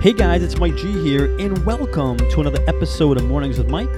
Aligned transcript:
Hey 0.00 0.12
guys, 0.12 0.44
it's 0.44 0.56
Mike 0.58 0.76
G 0.76 0.92
here, 1.02 1.24
and 1.40 1.58
welcome 1.66 2.18
to 2.18 2.40
another 2.40 2.62
episode 2.68 3.16
of 3.16 3.24
Mornings 3.24 3.58
with 3.58 3.68
Mike, 3.68 3.88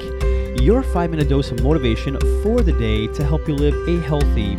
your 0.58 0.82
five 0.82 1.10
minute 1.10 1.28
dose 1.28 1.50
of 1.50 1.62
motivation 1.62 2.18
for 2.42 2.62
the 2.62 2.72
day 2.72 3.06
to 3.08 3.22
help 3.22 3.46
you 3.46 3.54
live 3.54 3.74
a 3.86 4.00
healthy, 4.06 4.56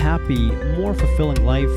happy, 0.00 0.52
more 0.76 0.94
fulfilling 0.94 1.44
life. 1.44 1.68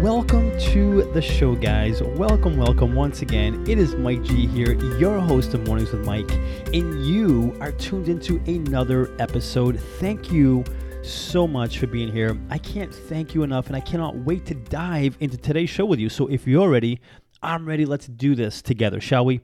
Welcome 0.00 0.58
to 0.58 1.02
the 1.12 1.20
show, 1.20 1.54
guys. 1.54 2.02
Welcome, 2.02 2.56
welcome 2.56 2.94
once 2.94 3.20
again. 3.20 3.62
It 3.68 3.78
is 3.78 3.94
Mike 3.94 4.22
G 4.22 4.46
here, 4.46 4.72
your 4.96 5.20
host 5.20 5.52
of 5.52 5.66
Mornings 5.66 5.92
with 5.92 6.06
Mike, 6.06 6.32
and 6.72 7.04
you 7.04 7.54
are 7.60 7.72
tuned 7.72 8.08
into 8.08 8.38
another 8.46 9.14
episode. 9.18 9.78
Thank 9.98 10.32
you 10.32 10.64
so 11.02 11.46
much 11.46 11.78
for 11.78 11.86
being 11.86 12.10
here. 12.10 12.38
I 12.48 12.56
can't 12.56 12.92
thank 12.92 13.34
you 13.34 13.42
enough, 13.42 13.66
and 13.66 13.76
I 13.76 13.80
cannot 13.80 14.16
wait 14.16 14.46
to 14.46 14.54
dive 14.54 15.18
into 15.20 15.36
today's 15.36 15.68
show 15.68 15.84
with 15.84 16.00
you. 16.00 16.08
So 16.08 16.26
if 16.28 16.46
you're 16.46 16.70
ready, 16.70 17.00
I'm 17.42 17.66
ready. 17.66 17.84
Let's 17.84 18.06
do 18.06 18.34
this 18.34 18.62
together, 18.62 19.00
shall 19.00 19.24
we? 19.24 19.40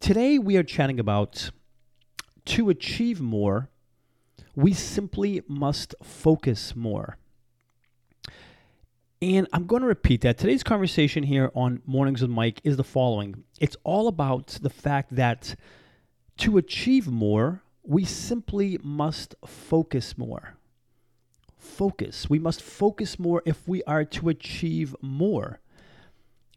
Today, 0.00 0.38
we 0.38 0.56
are 0.56 0.62
chatting 0.62 1.00
about 1.00 1.50
to 2.46 2.70
achieve 2.70 3.20
more, 3.20 3.68
we 4.54 4.72
simply 4.72 5.42
must 5.48 5.94
focus 6.02 6.76
more. 6.76 7.18
And 9.20 9.48
I'm 9.52 9.66
going 9.66 9.82
to 9.82 9.88
repeat 9.88 10.20
that. 10.20 10.38
Today's 10.38 10.62
conversation 10.62 11.24
here 11.24 11.50
on 11.54 11.82
Mornings 11.84 12.22
with 12.22 12.30
Mike 12.30 12.60
is 12.62 12.76
the 12.76 12.84
following 12.84 13.42
it's 13.60 13.76
all 13.82 14.06
about 14.06 14.58
the 14.62 14.70
fact 14.70 15.16
that 15.16 15.56
to 16.38 16.58
achieve 16.58 17.08
more, 17.08 17.62
we 17.82 18.04
simply 18.04 18.78
must 18.82 19.34
focus 19.44 20.16
more 20.16 20.56
focus. 21.66 22.30
We 22.30 22.38
must 22.38 22.62
focus 22.62 23.18
more 23.18 23.42
if 23.44 23.66
we 23.68 23.82
are 23.84 24.04
to 24.04 24.28
achieve 24.28 24.94
more. 25.02 25.60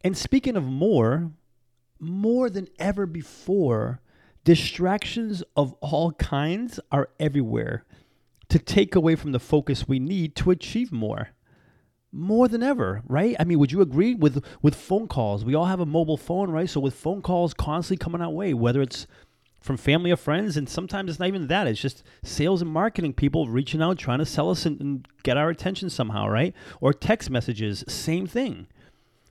And 0.02 0.16
speaking 0.16 0.56
of 0.56 0.64
more, 0.64 1.32
more 1.98 2.48
than 2.48 2.68
ever 2.78 3.06
before, 3.06 4.00
distractions 4.44 5.42
of 5.56 5.74
all 5.80 6.12
kinds 6.12 6.80
are 6.90 7.10
everywhere 7.18 7.84
to 8.48 8.58
take 8.58 8.94
away 8.94 9.14
from 9.14 9.32
the 9.32 9.38
focus 9.38 9.86
we 9.86 9.98
need 9.98 10.34
to 10.36 10.50
achieve 10.50 10.90
more. 10.90 11.28
More 12.12 12.48
than 12.48 12.62
ever, 12.62 13.02
right? 13.06 13.36
I 13.38 13.44
mean, 13.44 13.60
would 13.60 13.70
you 13.70 13.82
agree 13.82 14.16
with 14.16 14.44
with 14.62 14.74
phone 14.74 15.06
calls? 15.06 15.44
We 15.44 15.54
all 15.54 15.66
have 15.66 15.78
a 15.78 15.86
mobile 15.86 16.16
phone, 16.16 16.50
right? 16.50 16.68
So 16.68 16.80
with 16.80 16.94
phone 16.94 17.22
calls 17.22 17.54
constantly 17.54 18.02
coming 18.02 18.20
our 18.20 18.30
way, 18.30 18.52
whether 18.52 18.82
it's 18.82 19.06
from 19.60 19.76
family 19.76 20.10
or 20.10 20.16
friends, 20.16 20.56
and 20.56 20.68
sometimes 20.68 21.10
it's 21.10 21.20
not 21.20 21.28
even 21.28 21.46
that. 21.46 21.68
It's 21.68 21.80
just 21.80 22.02
sales 22.24 22.62
and 22.62 22.70
marketing 22.70 23.12
people 23.12 23.46
reaching 23.46 23.80
out, 23.80 23.98
trying 23.98 24.18
to 24.18 24.26
sell 24.26 24.50
us 24.50 24.66
and, 24.66 24.80
and 24.80 25.06
get 25.22 25.36
our 25.36 25.50
attention 25.50 25.88
somehow, 25.88 26.26
right? 26.26 26.52
Or 26.80 26.92
text 26.92 27.30
messages, 27.30 27.84
same 27.86 28.26
thing. 28.26 28.66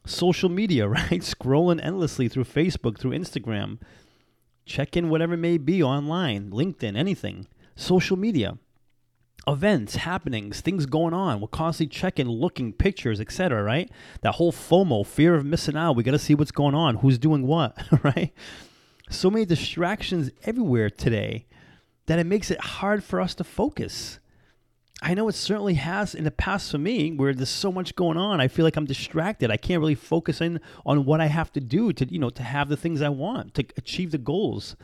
Social 0.05 0.49
media, 0.49 0.87
right? 0.87 1.21
Scrolling 1.21 1.83
endlessly 1.83 2.27
through 2.27 2.45
Facebook, 2.45 2.97
through 2.97 3.11
Instagram, 3.11 3.79
check 4.65 4.95
in 4.95 5.09
whatever 5.09 5.33
it 5.33 5.37
may 5.37 5.57
be 5.57 5.81
online, 5.81 6.51
LinkedIn, 6.51 6.97
anything. 6.97 7.47
Social 7.75 8.17
media, 8.17 8.57
events, 9.47 9.95
happenings, 9.95 10.61
things 10.61 10.85
going 10.85 11.13
on. 11.13 11.39
We're 11.39 11.47
constantly 11.47 11.95
checking, 11.95 12.27
looking, 12.27 12.73
pictures, 12.73 13.19
etc. 13.19 13.63
Right? 13.63 13.89
That 14.21 14.35
whole 14.35 14.51
FOMO, 14.51 15.05
fear 15.05 15.35
of 15.35 15.45
missing 15.45 15.77
out. 15.77 15.95
We 15.95 16.03
got 16.03 16.11
to 16.11 16.19
see 16.19 16.35
what's 16.35 16.51
going 16.51 16.75
on, 16.75 16.97
who's 16.97 17.17
doing 17.17 17.47
what, 17.47 17.77
right? 18.03 18.33
so 19.09 19.29
many 19.29 19.45
distractions 19.45 20.29
everywhere 20.43 20.89
today 20.89 21.47
that 22.05 22.19
it 22.19 22.25
makes 22.25 22.51
it 22.51 22.59
hard 22.59 23.03
for 23.03 23.19
us 23.19 23.35
to 23.35 23.43
focus. 23.43 24.19
I 25.01 25.13
know 25.13 25.29
it 25.29 25.35
certainly 25.35 25.75
has 25.75 26.13
in 26.13 26.25
the 26.25 26.31
past 26.31 26.71
for 26.71 26.77
me 26.77 27.11
where 27.13 27.33
there's 27.33 27.49
so 27.49 27.71
much 27.71 27.95
going 27.95 28.17
on. 28.17 28.41
I 28.41 28.49
feel 28.49 28.65
like 28.65 28.75
I'm 28.75 28.85
distracted. 28.85 29.49
I 29.49 29.55
can't 29.55 29.79
really 29.79 29.95
focus 29.95 30.41
in 30.41 30.59
on 30.85 31.05
what 31.05 31.21
I 31.21 31.27
have 31.27 31.53
to 31.53 31.61
do 31.61 31.93
to, 31.93 32.11
you 32.11 32.19
know, 32.19 32.29
to 32.31 32.43
have 32.43 32.67
the 32.67 32.75
things 32.75 33.01
I 33.01 33.09
want, 33.09 33.53
to 33.55 33.65
achieve 33.77 34.11
the 34.11 34.17
goals 34.17 34.75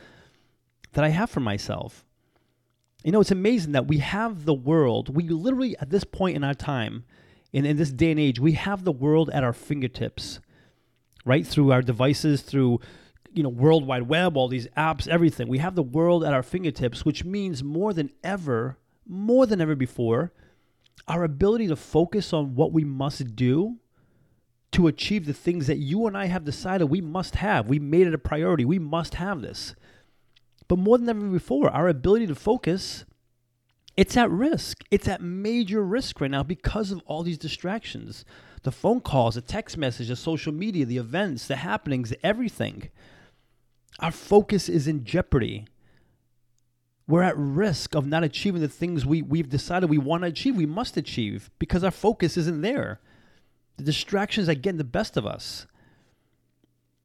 that 0.94 1.04
I 1.04 1.10
have 1.10 1.28
for 1.28 1.40
myself. 1.40 2.04
You 3.04 3.12
know, 3.12 3.20
it's 3.20 3.30
amazing 3.30 3.72
that 3.72 3.86
we 3.86 3.98
have 3.98 4.46
the 4.46 4.54
world, 4.54 5.14
we 5.14 5.28
literally 5.28 5.76
at 5.78 5.90
this 5.90 6.04
point 6.04 6.34
in 6.34 6.42
our 6.42 6.54
time, 6.54 7.04
in, 7.52 7.64
in 7.64 7.76
this 7.76 7.92
day 7.92 8.10
and 8.10 8.18
age, 8.18 8.40
we 8.40 8.52
have 8.52 8.84
the 8.84 8.92
world 8.92 9.30
at 9.30 9.44
our 9.44 9.52
fingertips, 9.52 10.40
right? 11.24 11.46
Through 11.46 11.72
our 11.72 11.82
devices, 11.82 12.42
through 12.42 12.80
you 13.32 13.42
know, 13.42 13.50
World 13.50 13.86
Wide 13.86 14.08
Web, 14.08 14.36
all 14.36 14.48
these 14.48 14.66
apps, 14.78 15.06
everything. 15.06 15.46
We 15.46 15.58
have 15.58 15.74
the 15.74 15.82
world 15.82 16.24
at 16.24 16.32
our 16.32 16.42
fingertips, 16.42 17.04
which 17.04 17.22
means 17.22 17.62
more 17.62 17.92
than 17.92 18.10
ever, 18.24 18.78
more 19.08 19.46
than 19.46 19.60
ever 19.60 19.74
before, 19.74 20.32
our 21.08 21.24
ability 21.24 21.68
to 21.68 21.76
focus 21.76 22.32
on 22.32 22.54
what 22.54 22.72
we 22.72 22.84
must 22.84 23.36
do 23.36 23.76
to 24.72 24.86
achieve 24.86 25.26
the 25.26 25.32
things 25.32 25.66
that 25.68 25.78
you 25.78 26.06
and 26.06 26.16
I 26.16 26.26
have 26.26 26.44
decided 26.44 26.86
we 26.86 27.00
must 27.00 27.36
have. 27.36 27.68
We 27.68 27.78
made 27.78 28.06
it 28.06 28.14
a 28.14 28.18
priority. 28.18 28.64
We 28.64 28.78
must 28.78 29.14
have 29.14 29.40
this. 29.40 29.74
But 30.68 30.78
more 30.78 30.98
than 30.98 31.08
ever 31.08 31.28
before, 31.28 31.70
our 31.70 31.88
ability 31.88 32.26
to 32.26 32.34
focus, 32.34 33.04
it's 33.96 34.16
at 34.16 34.30
risk. 34.30 34.82
It's 34.90 35.08
at 35.08 35.22
major 35.22 35.82
risk 35.82 36.20
right 36.20 36.30
now 36.30 36.42
because 36.42 36.90
of 36.90 37.00
all 37.06 37.22
these 37.22 37.38
distractions. 37.38 38.24
The 38.64 38.72
phone 38.72 39.00
calls, 39.00 39.36
the 39.36 39.40
text 39.40 39.78
messages, 39.78 40.08
the 40.08 40.16
social 40.16 40.52
media, 40.52 40.84
the 40.84 40.98
events, 40.98 41.46
the 41.46 41.56
happenings, 41.56 42.12
everything. 42.22 42.90
Our 44.00 44.10
focus 44.10 44.68
is 44.68 44.88
in 44.88 45.04
jeopardy. 45.04 45.66
We're 47.08 47.22
at 47.22 47.36
risk 47.36 47.94
of 47.94 48.06
not 48.06 48.24
achieving 48.24 48.60
the 48.60 48.68
things 48.68 49.06
we, 49.06 49.22
we've 49.22 49.48
decided 49.48 49.88
we 49.88 49.98
want 49.98 50.22
to 50.22 50.28
achieve, 50.28 50.56
we 50.56 50.66
must 50.66 50.96
achieve, 50.96 51.50
because 51.58 51.84
our 51.84 51.90
focus 51.90 52.36
isn't 52.36 52.62
there. 52.62 53.00
The 53.76 53.84
distractions 53.84 54.48
are 54.48 54.54
getting 54.54 54.78
the 54.78 54.84
best 54.84 55.16
of 55.16 55.26
us. 55.26 55.66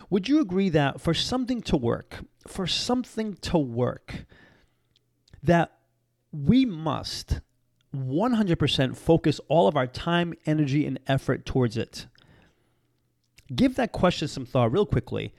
Would 0.10 0.28
you 0.28 0.42
agree 0.42 0.70
that 0.70 1.00
for 1.00 1.14
something 1.14 1.62
to 1.64 1.78
work, 1.78 2.20
for 2.48 2.66
something 2.66 3.36
to 3.36 3.58
work, 3.58 4.26
that 5.44 5.72
we 6.32 6.66
must 6.66 7.42
100% 7.96 8.98
focus 8.98 9.40
all 9.48 9.68
of 9.68 9.76
our 9.76 9.88
time, 9.88 10.34
energy, 10.46 10.86
and 10.86 11.00
effort 11.08 11.46
towards 11.46 11.78
it? 11.78 12.08
Give 13.54 13.76
that 13.76 13.92
question 13.92 14.28
some 14.28 14.46
thought 14.46 14.72
real 14.72 14.86
quickly. 14.86 15.34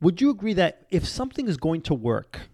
Would 0.00 0.20
you 0.20 0.30
agree 0.30 0.54
that 0.54 0.86
if 0.90 1.06
something 1.06 1.48
is 1.48 1.56
going 1.56 1.82
to 1.82 1.94
work, 1.94 2.48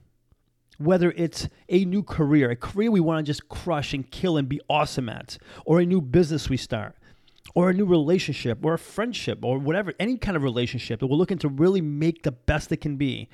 whether 0.84 1.12
it's 1.12 1.48
a 1.68 1.84
new 1.84 2.02
career, 2.02 2.50
a 2.50 2.56
career 2.56 2.90
we 2.90 3.00
want 3.00 3.24
to 3.24 3.30
just 3.30 3.48
crush 3.48 3.92
and 3.92 4.10
kill 4.10 4.36
and 4.36 4.48
be 4.48 4.60
awesome 4.68 5.08
at, 5.08 5.38
or 5.64 5.80
a 5.80 5.86
new 5.86 6.00
business 6.00 6.48
we 6.48 6.56
start, 6.56 6.96
or 7.54 7.70
a 7.70 7.74
new 7.74 7.84
relationship, 7.84 8.64
or 8.64 8.74
a 8.74 8.78
friendship, 8.78 9.44
or 9.44 9.58
whatever, 9.58 9.92
any 9.98 10.16
kind 10.16 10.36
of 10.36 10.42
relationship 10.42 11.00
that 11.00 11.06
we're 11.06 11.16
looking 11.16 11.38
to 11.38 11.48
really 11.48 11.80
make 11.80 12.22
the 12.22 12.32
best 12.32 12.72
it 12.72 12.80
can 12.80 12.96
be, 12.96 13.28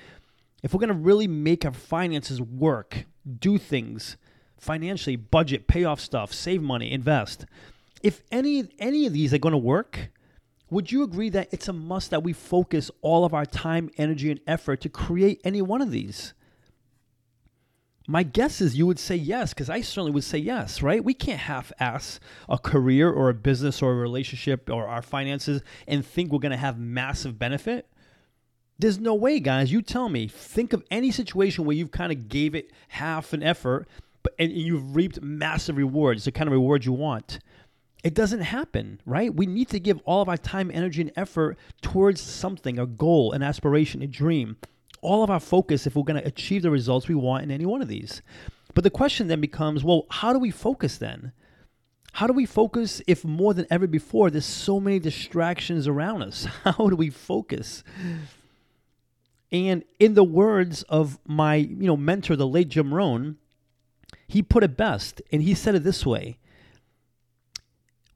if 0.62 0.72
we're 0.72 0.80
going 0.80 0.88
to 0.88 0.94
really 0.94 1.28
make 1.28 1.64
our 1.64 1.72
finances 1.72 2.40
work, 2.40 3.04
do 3.38 3.58
things 3.58 4.16
financially, 4.58 5.16
budget, 5.16 5.68
pay 5.68 5.84
off 5.84 6.00
stuff, 6.00 6.32
save 6.32 6.60
money, 6.60 6.90
invest, 6.90 7.46
if 8.02 8.22
any 8.30 8.68
any 8.78 9.06
of 9.06 9.12
these 9.12 9.32
are 9.34 9.38
going 9.38 9.52
to 9.52 9.58
work, 9.58 10.10
would 10.70 10.92
you 10.92 11.02
agree 11.02 11.30
that 11.30 11.48
it's 11.50 11.68
a 11.68 11.72
must 11.72 12.10
that 12.10 12.22
we 12.22 12.32
focus 12.32 12.90
all 13.00 13.24
of 13.24 13.34
our 13.34 13.46
time, 13.46 13.90
energy, 13.96 14.30
and 14.30 14.40
effort 14.46 14.80
to 14.82 14.88
create 14.88 15.40
any 15.44 15.62
one 15.62 15.80
of 15.80 15.90
these? 15.90 16.34
My 18.10 18.22
guess 18.22 18.62
is 18.62 18.74
you 18.74 18.86
would 18.86 18.98
say 18.98 19.16
yes, 19.16 19.52
because 19.52 19.68
I 19.68 19.82
certainly 19.82 20.12
would 20.12 20.24
say 20.24 20.38
yes, 20.38 20.80
right? 20.80 21.04
We 21.04 21.12
can't 21.12 21.40
half 21.40 21.70
ass 21.78 22.18
a 22.48 22.56
career 22.56 23.12
or 23.12 23.28
a 23.28 23.34
business 23.34 23.82
or 23.82 23.92
a 23.92 23.96
relationship 23.96 24.70
or 24.70 24.88
our 24.88 25.02
finances 25.02 25.60
and 25.86 26.04
think 26.04 26.32
we're 26.32 26.38
going 26.38 26.52
to 26.52 26.56
have 26.56 26.78
massive 26.78 27.38
benefit. 27.38 27.86
There's 28.78 28.98
no 28.98 29.14
way, 29.14 29.40
guys. 29.40 29.70
You 29.70 29.82
tell 29.82 30.08
me. 30.08 30.26
Think 30.26 30.72
of 30.72 30.82
any 30.90 31.10
situation 31.10 31.66
where 31.66 31.76
you've 31.76 31.90
kind 31.90 32.10
of 32.10 32.30
gave 32.30 32.54
it 32.54 32.72
half 32.88 33.34
an 33.34 33.42
effort, 33.42 33.86
but 34.22 34.32
and 34.38 34.52
you've 34.52 34.96
reaped 34.96 35.20
massive 35.20 35.76
rewards, 35.76 36.24
the 36.24 36.32
kind 36.32 36.48
of 36.48 36.52
rewards 36.52 36.86
you 36.86 36.94
want. 36.94 37.40
It 38.02 38.14
doesn't 38.14 38.40
happen, 38.40 39.02
right? 39.04 39.34
We 39.34 39.44
need 39.44 39.68
to 39.68 39.80
give 39.80 40.00
all 40.06 40.22
of 40.22 40.30
our 40.30 40.38
time, 40.38 40.70
energy, 40.72 41.02
and 41.02 41.12
effort 41.14 41.58
towards 41.82 42.22
something, 42.22 42.78
a 42.78 42.86
goal, 42.86 43.32
an 43.32 43.42
aspiration, 43.42 44.00
a 44.00 44.06
dream. 44.06 44.56
All 45.00 45.22
of 45.22 45.30
our 45.30 45.40
focus 45.40 45.86
if 45.86 45.94
we're 45.94 46.02
going 46.02 46.20
to 46.20 46.26
achieve 46.26 46.62
the 46.62 46.70
results 46.70 47.08
we 47.08 47.14
want 47.14 47.44
in 47.44 47.50
any 47.50 47.66
one 47.66 47.82
of 47.82 47.88
these. 47.88 48.22
But 48.74 48.84
the 48.84 48.90
question 48.90 49.28
then 49.28 49.40
becomes 49.40 49.84
well, 49.84 50.06
how 50.10 50.32
do 50.32 50.38
we 50.38 50.50
focus 50.50 50.98
then? 50.98 51.32
How 52.12 52.26
do 52.26 52.32
we 52.32 52.46
focus 52.46 53.02
if 53.06 53.24
more 53.24 53.54
than 53.54 53.66
ever 53.70 53.86
before 53.86 54.30
there's 54.30 54.44
so 54.44 54.80
many 54.80 54.98
distractions 54.98 55.86
around 55.86 56.22
us? 56.22 56.44
How 56.64 56.88
do 56.88 56.96
we 56.96 57.10
focus? 57.10 57.84
And 59.52 59.84
in 59.98 60.14
the 60.14 60.24
words 60.24 60.82
of 60.84 61.18
my, 61.26 61.56
you 61.56 61.86
know, 61.86 61.96
mentor, 61.96 62.36
the 62.36 62.46
late 62.46 62.68
Jim 62.68 62.92
Rohn, 62.92 63.36
he 64.26 64.42
put 64.42 64.64
it 64.64 64.76
best, 64.76 65.22
and 65.30 65.42
he 65.42 65.54
said 65.54 65.74
it 65.74 65.84
this 65.84 66.04
way 66.04 66.38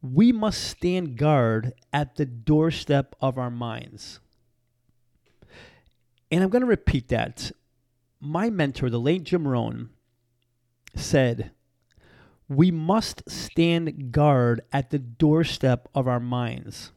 we 0.02 0.32
must 0.32 0.64
stand 0.64 1.16
guard 1.16 1.72
at 1.92 2.16
the 2.16 2.26
doorstep 2.26 3.14
of 3.20 3.38
our 3.38 3.50
minds. 3.50 4.18
And 6.32 6.42
I'm 6.42 6.48
going 6.48 6.62
to 6.62 6.66
repeat 6.66 7.08
that. 7.08 7.52
My 8.18 8.48
mentor, 8.48 8.88
the 8.88 8.98
late 8.98 9.24
Jim 9.24 9.46
Rohn, 9.46 9.90
said, 10.96 11.50
We 12.48 12.70
must 12.70 13.30
stand 13.30 14.12
guard 14.12 14.62
at 14.72 14.88
the 14.88 14.98
doorstep 14.98 15.88
of 15.94 16.08
our 16.08 16.20
minds. 16.20 16.90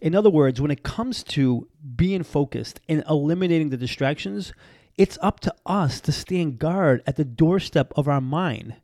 In 0.00 0.16
other 0.16 0.30
words, 0.30 0.60
when 0.60 0.72
it 0.72 0.82
comes 0.82 1.22
to 1.24 1.68
being 1.94 2.24
focused 2.24 2.80
and 2.88 3.04
eliminating 3.08 3.70
the 3.70 3.76
distractions, 3.76 4.52
it's 4.96 5.18
up 5.22 5.38
to 5.40 5.54
us 5.64 6.00
to 6.00 6.10
stand 6.10 6.58
guard 6.58 7.02
at 7.06 7.14
the 7.14 7.24
doorstep 7.24 7.92
of 7.96 8.08
our 8.08 8.20
mind 8.20 8.74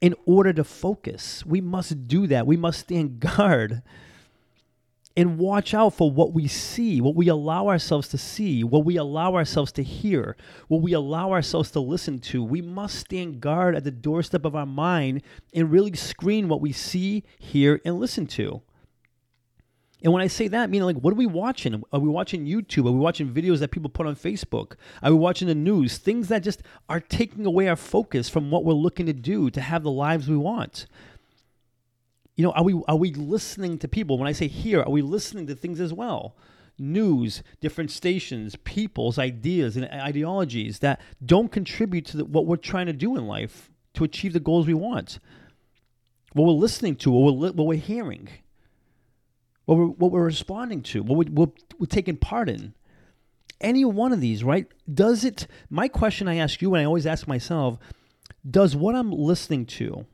in 0.00 0.14
order 0.26 0.52
to 0.52 0.62
focus. 0.62 1.44
We 1.44 1.60
must 1.60 2.06
do 2.06 2.28
that. 2.28 2.46
We 2.46 2.56
must 2.56 2.80
stand 2.80 3.18
guard 3.36 3.82
and 5.16 5.38
watch 5.38 5.72
out 5.72 5.94
for 5.94 6.10
what 6.10 6.32
we 6.32 6.46
see, 6.46 7.00
what 7.00 7.14
we 7.14 7.28
allow 7.28 7.68
ourselves 7.68 8.08
to 8.08 8.18
see, 8.18 8.62
what 8.62 8.84
we 8.84 8.96
allow 8.96 9.34
ourselves 9.34 9.72
to 9.72 9.82
hear, 9.82 10.36
what 10.68 10.82
we 10.82 10.92
allow 10.92 11.32
ourselves 11.32 11.70
to 11.70 11.80
listen 11.80 12.18
to. 12.18 12.44
We 12.44 12.60
must 12.60 12.98
stand 12.98 13.40
guard 13.40 13.74
at 13.74 13.84
the 13.84 13.90
doorstep 13.90 14.44
of 14.44 14.54
our 14.54 14.66
mind 14.66 15.22
and 15.54 15.72
really 15.72 15.94
screen 15.94 16.48
what 16.48 16.60
we 16.60 16.72
see, 16.72 17.24
hear, 17.38 17.80
and 17.84 17.98
listen 17.98 18.26
to. 18.26 18.60
And 20.02 20.12
when 20.12 20.22
I 20.22 20.26
say 20.26 20.46
that, 20.48 20.64
I 20.64 20.66
mean 20.66 20.82
like, 20.82 20.96
what 20.96 21.12
are 21.12 21.16
we 21.16 21.26
watching? 21.26 21.82
Are 21.90 21.98
we 21.98 22.10
watching 22.10 22.44
YouTube? 22.44 22.86
Are 22.86 22.92
we 22.92 22.98
watching 22.98 23.32
videos 23.32 23.60
that 23.60 23.70
people 23.70 23.88
put 23.88 24.06
on 24.06 24.14
Facebook? 24.14 24.74
Are 25.02 25.10
we 25.10 25.16
watching 25.16 25.48
the 25.48 25.54
news? 25.54 25.96
Things 25.96 26.28
that 26.28 26.42
just 26.42 26.62
are 26.90 27.00
taking 27.00 27.46
away 27.46 27.68
our 27.68 27.76
focus 27.76 28.28
from 28.28 28.50
what 28.50 28.64
we're 28.64 28.74
looking 28.74 29.06
to 29.06 29.14
do 29.14 29.48
to 29.50 29.60
have 29.62 29.82
the 29.82 29.90
lives 29.90 30.28
we 30.28 30.36
want. 30.36 30.86
You 32.36 32.44
know, 32.44 32.52
are 32.52 32.62
we 32.62 32.80
are 32.86 32.96
we 32.96 33.12
listening 33.12 33.78
to 33.78 33.88
people? 33.88 34.18
When 34.18 34.28
I 34.28 34.32
say 34.32 34.46
here, 34.46 34.82
are 34.82 34.90
we 34.90 35.02
listening 35.02 35.46
to 35.46 35.54
things 35.54 35.80
as 35.80 35.92
well? 35.92 36.36
News, 36.78 37.42
different 37.60 37.90
stations, 37.90 38.54
people's 38.64 39.18
ideas 39.18 39.76
and 39.76 39.86
ideologies 39.86 40.80
that 40.80 41.00
don't 41.24 41.50
contribute 41.50 42.04
to 42.06 42.18
the, 42.18 42.24
what 42.26 42.46
we're 42.46 42.56
trying 42.56 42.86
to 42.86 42.92
do 42.92 43.16
in 43.16 43.26
life 43.26 43.70
to 43.94 44.04
achieve 44.04 44.34
the 44.34 44.40
goals 44.40 44.66
we 44.66 44.74
want. 44.74 45.18
What 46.34 46.44
we're 46.44 46.52
listening 46.52 46.96
to, 46.96 47.10
what 47.10 47.34
we're, 47.34 47.52
what 47.52 47.66
we're 47.66 47.78
hearing 47.78 48.28
what 49.66 49.78
we're, 49.78 49.86
what 49.86 50.12
we're 50.12 50.24
responding 50.24 50.80
to, 50.80 51.02
what 51.02 51.18
we, 51.18 51.24
what 51.26 51.50
we're 51.78 51.86
taking 51.86 52.16
part 52.16 52.48
in. 52.48 52.72
Any 53.60 53.84
one 53.84 54.12
of 54.12 54.20
these, 54.20 54.42
right? 54.42 54.66
Does 54.92 55.24
it, 55.24 55.46
my 55.68 55.88
question 55.88 56.28
I 56.28 56.36
ask 56.36 56.62
you, 56.62 56.74
and 56.74 56.80
I 56.82 56.84
always 56.84 57.06
ask 57.06 57.26
myself, 57.26 57.78
does 58.48 58.74
what 58.74 58.94
I'm 58.94 59.10
listening 59.10 59.66
to, 59.66 60.06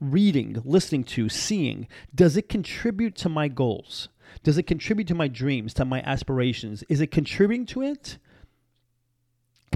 reading, 0.00 0.60
listening 0.64 1.04
to, 1.04 1.28
seeing, 1.28 1.86
does 2.14 2.36
it 2.36 2.48
contribute 2.48 3.14
to 3.16 3.28
my 3.28 3.48
goals? 3.48 4.08
Does 4.42 4.58
it 4.58 4.64
contribute 4.64 5.08
to 5.08 5.14
my 5.14 5.28
dreams, 5.28 5.74
to 5.74 5.84
my 5.84 6.00
aspirations? 6.02 6.82
Is 6.88 7.00
it 7.00 7.08
contributing 7.08 7.66
to 7.66 7.82
it? 7.82 8.18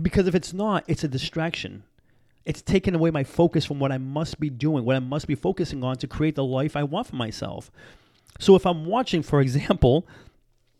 Because 0.00 0.26
if 0.26 0.34
it's 0.34 0.52
not, 0.52 0.84
it's 0.88 1.04
a 1.04 1.08
distraction. 1.08 1.84
It's 2.44 2.62
taking 2.62 2.94
away 2.94 3.10
my 3.10 3.24
focus 3.24 3.64
from 3.64 3.78
what 3.78 3.92
I 3.92 3.98
must 3.98 4.38
be 4.38 4.50
doing, 4.50 4.84
what 4.84 4.96
I 4.96 5.00
must 5.00 5.26
be 5.26 5.34
focusing 5.34 5.82
on 5.82 5.96
to 5.96 6.06
create 6.06 6.34
the 6.34 6.44
life 6.44 6.76
I 6.76 6.82
want 6.82 7.06
for 7.08 7.16
myself. 7.16 7.70
So 8.38 8.54
if 8.54 8.66
I'm 8.66 8.84
watching, 8.84 9.22
for 9.22 9.40
example, 9.40 10.06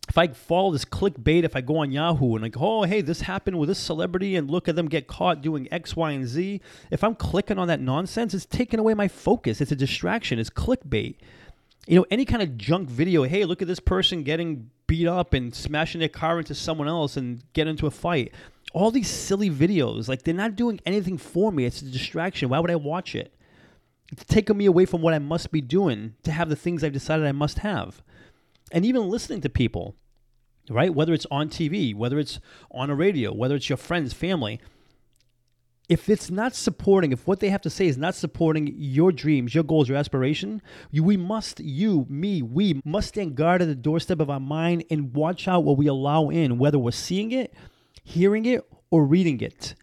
if 0.09 0.19
I 0.19 0.29
follow 0.29 0.71
this 0.71 0.85
clickbait, 0.85 1.45
if 1.45 1.57
I 1.57 1.61
go 1.61 1.79
on 1.79 1.91
Yahoo 1.91 2.35
and 2.35 2.43
like, 2.43 2.57
oh, 2.59 2.83
hey, 2.83 3.01
this 3.01 3.23
happened 3.23 3.59
with 3.59 3.69
this 3.69 3.79
celebrity 3.79 4.37
and 4.37 4.51
look 4.51 4.69
at 4.69 4.77
them 4.77 4.89
get 4.89 5.07
caught 5.07 5.41
doing 5.41 5.67
X, 5.73 5.97
Y, 5.97 6.13
and 6.13 6.27
Z, 6.27 6.61
if 6.91 7.03
I'm 7.03 7.15
clicking 7.15 7.59
on 7.59 7.69
that 7.69 7.81
nonsense, 7.81 8.35
it's 8.35 8.47
taking 8.47 8.79
away 8.79 8.95
my 8.95 9.09
focus. 9.09 9.61
It's 9.61 9.73
a 9.73 9.77
distraction. 9.77 10.39
It's 10.39 10.51
clickbait. 10.51 11.17
You 11.87 11.97
know, 11.97 12.07
any 12.11 12.25
kind 12.25 12.43
of 12.43 12.57
junk 12.57 12.89
video, 12.89 13.25
hey, 13.25 13.45
look 13.45 13.63
at 13.63 13.69
this 13.69 13.81
person 13.81 14.23
getting 14.23 14.71
beat 14.87 15.07
up 15.07 15.33
and 15.33 15.55
smashing 15.55 16.01
their 16.01 16.09
car 16.09 16.39
into 16.39 16.55
someone 16.55 16.89
else 16.89 17.17
and 17.17 17.43
get 17.53 17.67
into 17.67 17.87
a 17.87 17.91
fight. 17.91 18.33
All 18.73 18.91
these 18.91 19.09
silly 19.09 19.51
videos, 19.51 20.09
like 20.09 20.23
they're 20.23 20.35
not 20.35 20.57
doing 20.57 20.81
anything 20.85 21.17
for 21.17 21.51
me. 21.51 21.65
It's 21.65 21.81
a 21.81 21.87
distraction. 21.87 22.49
Why 22.51 22.59
would 22.59 22.71
I 22.71 22.77
watch 22.77 23.15
it? 23.15 23.33
It's 24.13 24.25
taking 24.25 24.57
me 24.57 24.67
away 24.67 24.85
from 24.85 25.01
what 25.01 25.15
I 25.15 25.19
must 25.19 25.51
be 25.51 25.61
doing 25.61 26.15
to 26.25 26.31
have 26.31 26.49
the 26.49 26.57
things 26.57 26.85
I've 26.85 26.93
decided 26.93 27.27
I 27.27 27.33
must 27.33 27.61
have. 27.61 28.03
And 28.75 28.85
even 28.85 29.09
listening 29.09 29.41
to 29.43 29.49
people, 29.49 29.95
right? 30.69 30.93
Whether 30.93 31.15
it's 31.15 31.27
on 31.31 31.49
TV, 31.49 31.95
whether 31.95 32.19
it's 32.19 32.41
on 32.73 32.91
a 32.91 32.95
radio, 32.97 33.33
whether 33.33 33.55
it's 33.55 33.69
your 33.69 33.77
friends, 33.77 34.13
family. 34.13 34.61
If 35.89 36.09
it's 36.09 36.29
not 36.29 36.57
supporting, 36.57 37.13
if 37.13 37.25
what 37.25 37.39
they 37.39 37.51
have 37.51 37.61
to 37.63 37.71
say 37.71 37.87
is 37.87 37.97
not 37.97 38.17
supporting 38.17 38.75
your 38.77 39.13
dreams, 39.13 39.55
your 39.55 39.63
goals, 39.63 39.89
your 39.89 39.97
aspiration, 39.97 40.61
you, 40.91 41.05
we 41.05 41.17
must, 41.17 41.61
you, 41.61 42.05
me, 42.09 42.43
we 42.43 42.81
must 42.85 43.11
stand 43.11 43.37
guard 43.37 43.63
at 43.63 43.69
the 43.69 43.77
doorstep 43.77 44.19
of 44.19 44.29
our 44.29 44.41
mind 44.41 44.85
and 44.91 45.15
watch 45.15 45.47
out 45.47 45.63
what 45.63 45.77
we 45.77 45.87
allow 45.87 46.31
in, 46.31 46.59
whether 46.59 46.79
we're 46.79 46.91
seeing 46.91 47.31
it, 47.31 47.55
hearing 48.03 48.45
it, 48.45 48.69
or 48.91 49.05
reading 49.05 49.41
it. 49.41 49.77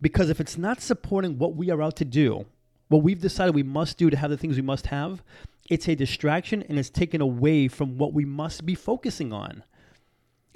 Because 0.00 0.30
if 0.30 0.40
it's 0.40 0.56
not 0.56 0.80
supporting 0.80 1.36
what 1.36 1.56
we 1.56 1.68
are 1.70 1.82
out 1.82 1.96
to 1.96 2.06
do, 2.06 2.46
what 2.90 3.04
we've 3.04 3.20
decided 3.20 3.54
we 3.54 3.62
must 3.62 3.98
do 3.98 4.10
to 4.10 4.16
have 4.16 4.30
the 4.30 4.36
things 4.36 4.56
we 4.56 4.62
must 4.62 4.86
have, 4.86 5.22
it's 5.70 5.88
a 5.88 5.94
distraction 5.94 6.64
and 6.64 6.76
it's 6.76 6.90
taken 6.90 7.20
away 7.20 7.68
from 7.68 7.96
what 7.96 8.12
we 8.12 8.24
must 8.24 8.66
be 8.66 8.74
focusing 8.74 9.32
on. 9.32 9.62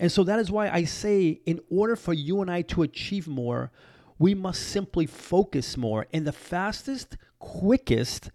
And 0.01 0.11
so 0.11 0.25
that 0.25 0.41
is 0.41 0.51
why 0.51 0.69
I 0.69 0.83
say, 0.83 1.41
in 1.47 1.61
order 1.71 1.95
for 1.95 2.13
you 2.13 2.43
and 2.43 2.51
I 2.51 2.63
to 2.63 2.83
achieve 2.83 3.29
more, 3.29 3.71
we 4.19 4.35
must 4.35 4.63
simply 4.63 5.07
focus 5.07 5.77
more. 5.77 6.09
And 6.13 6.27
the 6.27 6.33
fastest, 6.33 7.17
quickest, 7.39 8.33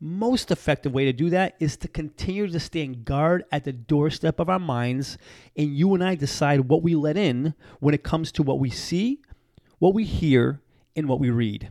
most 0.00 0.50
effective 0.50 0.92
way 0.92 1.04
to 1.04 1.12
do 1.12 1.30
that 1.30 1.54
is 1.60 1.76
to 1.76 1.86
continue 1.86 2.48
to 2.48 2.58
stand 2.58 3.04
guard 3.04 3.44
at 3.52 3.62
the 3.62 3.72
doorstep 3.72 4.40
of 4.40 4.50
our 4.50 4.58
minds. 4.58 5.16
And 5.56 5.76
you 5.76 5.94
and 5.94 6.02
I 6.02 6.16
decide 6.16 6.62
what 6.62 6.82
we 6.82 6.96
let 6.96 7.16
in 7.16 7.54
when 7.78 7.94
it 7.94 8.02
comes 8.02 8.32
to 8.32 8.42
what 8.42 8.58
we 8.58 8.70
see, 8.70 9.20
what 9.78 9.94
we 9.94 10.02
hear, 10.02 10.60
and 10.96 11.08
what 11.08 11.20
we 11.20 11.30
read. 11.30 11.70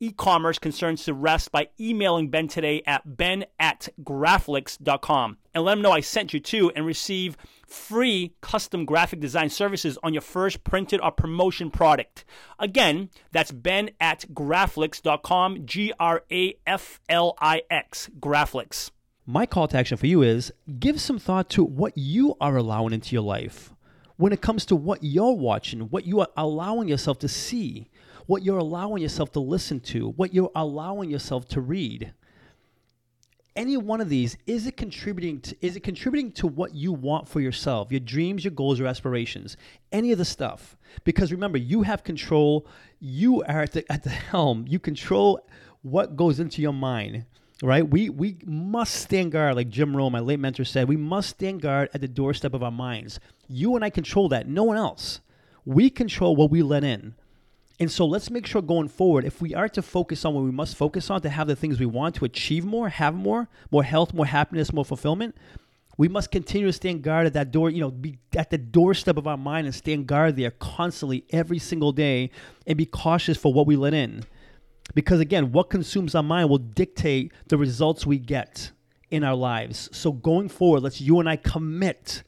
e-commerce 0.00 0.58
concerns 0.58 1.04
to 1.04 1.14
rest 1.14 1.52
by 1.52 1.68
emailing 1.78 2.30
Ben 2.30 2.48
today 2.48 2.82
at 2.86 3.16
ben 3.16 3.44
at 3.58 3.88
graflix.com 4.02 5.36
and 5.54 5.64
let 5.64 5.76
him 5.76 5.82
know 5.82 5.92
I 5.92 6.00
sent 6.00 6.32
you 6.32 6.40
to 6.40 6.72
and 6.74 6.86
receive 6.86 7.36
free 7.66 8.34
custom 8.40 8.84
graphic 8.84 9.20
design 9.20 9.50
services 9.50 9.98
on 10.02 10.14
your 10.14 10.22
first 10.22 10.64
printed 10.64 11.00
or 11.00 11.12
promotion 11.12 11.70
product. 11.70 12.24
Again, 12.58 13.10
that's 13.30 13.52
ben 13.52 13.90
at 14.00 14.24
graflix.com, 14.32 15.66
G-R-A-F-L-I-X, 15.66 16.10
Graflix. 18.18 18.90
My 19.26 19.46
call 19.46 19.68
to 19.68 19.78
action 19.78 19.96
for 19.96 20.06
you 20.06 20.22
is 20.22 20.52
give 20.78 21.00
some 21.00 21.18
thought 21.18 21.48
to 21.50 21.62
what 21.62 21.92
you 21.96 22.34
are 22.40 22.56
allowing 22.56 22.92
into 22.92 23.14
your 23.14 23.22
life 23.22 23.72
when 24.20 24.32
it 24.34 24.42
comes 24.42 24.66
to 24.66 24.76
what 24.76 25.02
you're 25.02 25.32
watching, 25.32 25.80
what 25.82 26.04
you 26.04 26.20
are 26.20 26.28
allowing 26.36 26.88
yourself 26.88 27.18
to 27.18 27.26
see 27.26 27.88
what 28.30 28.44
you're 28.44 28.58
allowing 28.58 29.02
yourself 29.02 29.32
to 29.32 29.40
listen 29.40 29.80
to, 29.80 30.10
what 30.10 30.32
you're 30.32 30.52
allowing 30.54 31.10
yourself 31.10 31.48
to 31.48 31.60
read. 31.60 32.12
Any 33.56 33.76
one 33.76 34.00
of 34.00 34.08
these 34.08 34.36
is 34.46 34.68
it 34.68 34.76
contributing 34.76 35.40
to 35.40 35.56
is 35.60 35.74
it 35.74 35.80
contributing 35.80 36.30
to 36.34 36.46
what 36.46 36.72
you 36.72 36.92
want 36.92 37.26
for 37.28 37.40
yourself, 37.40 37.90
your 37.90 37.98
dreams, 37.98 38.44
your 38.44 38.52
goals, 38.52 38.78
your 38.78 38.86
aspirations, 38.86 39.56
any 39.90 40.12
of 40.12 40.18
the 40.18 40.24
stuff. 40.24 40.76
Because 41.02 41.32
remember, 41.32 41.58
you 41.58 41.82
have 41.82 42.04
control. 42.04 42.68
You 43.00 43.42
are 43.42 43.62
at 43.62 43.72
the 43.72 43.92
at 43.92 44.04
the 44.04 44.10
helm. 44.10 44.64
You 44.68 44.78
control 44.78 45.44
what 45.82 46.14
goes 46.14 46.38
into 46.38 46.62
your 46.62 46.72
mind 46.72 47.26
right? 47.62 47.86
We 47.86 48.10
we 48.10 48.38
must 48.46 48.94
stand 48.94 49.32
guard, 49.32 49.56
like 49.56 49.68
Jim 49.68 49.94
Rohn, 49.94 50.12
my 50.12 50.20
late 50.20 50.38
mentor, 50.38 50.64
said. 50.64 50.88
We 50.88 50.96
must 50.96 51.30
stand 51.30 51.60
guard 51.60 51.90
at 51.92 52.00
the 52.00 52.08
doorstep 52.08 52.54
of 52.54 52.62
our 52.62 52.70
minds. 52.70 53.18
You 53.48 53.74
and 53.74 53.84
I 53.84 53.90
control 53.90 54.28
that. 54.28 54.48
No 54.48 54.62
one 54.62 54.76
else. 54.76 55.20
We 55.64 55.90
control 55.90 56.36
what 56.36 56.50
we 56.50 56.62
let 56.62 56.84
in. 56.84 57.14
And 57.80 57.90
so 57.90 58.04
let's 58.04 58.30
make 58.30 58.46
sure 58.46 58.60
going 58.60 58.88
forward, 58.88 59.24
if 59.24 59.40
we 59.40 59.54
are 59.54 59.68
to 59.70 59.80
focus 59.80 60.26
on 60.26 60.34
what 60.34 60.44
we 60.44 60.50
must 60.50 60.76
focus 60.76 61.08
on 61.08 61.22
to 61.22 61.30
have 61.30 61.48
the 61.48 61.56
things 61.56 61.80
we 61.80 61.86
want, 61.86 62.14
to 62.16 62.26
achieve 62.26 62.62
more, 62.62 62.90
have 62.90 63.14
more, 63.14 63.48
more 63.70 63.82
health, 63.82 64.12
more 64.12 64.26
happiness, 64.26 64.70
more 64.70 64.84
fulfillment, 64.84 65.34
we 65.96 66.06
must 66.06 66.30
continue 66.30 66.66
to 66.66 66.72
stand 66.74 67.02
guard 67.02 67.26
at 67.26 67.32
that 67.32 67.50
door, 67.50 67.70
you 67.70 67.80
know, 67.80 67.90
be 67.90 68.18
at 68.36 68.50
the 68.50 68.58
doorstep 68.58 69.16
of 69.16 69.26
our 69.26 69.36
mind 69.38 69.66
and 69.66 69.74
stand 69.74 70.06
guard 70.06 70.36
there 70.36 70.50
constantly 70.50 71.24
every 71.30 71.58
single 71.58 71.90
day 71.90 72.30
and 72.66 72.76
be 72.76 72.84
cautious 72.84 73.38
for 73.38 73.52
what 73.52 73.66
we 73.66 73.76
let 73.76 73.94
in. 73.94 74.24
Because 74.94 75.20
again, 75.20 75.50
what 75.52 75.70
consumes 75.70 76.14
our 76.14 76.22
mind 76.22 76.50
will 76.50 76.58
dictate 76.58 77.32
the 77.48 77.56
results 77.56 78.04
we 78.04 78.18
get 78.18 78.72
in 79.10 79.24
our 79.24 79.34
lives. 79.34 79.88
So 79.92 80.12
going 80.12 80.50
forward, 80.50 80.82
let's 80.82 81.00
you 81.00 81.18
and 81.18 81.28
I 81.28 81.36
commit, 81.36 82.24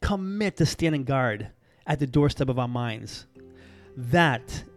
commit 0.00 0.56
to 0.56 0.66
standing 0.66 1.04
guard 1.04 1.48
at 1.86 1.98
the 1.98 2.06
doorstep 2.06 2.48
of 2.48 2.58
our 2.58 2.68
minds. 2.68 3.26
That 3.96 4.64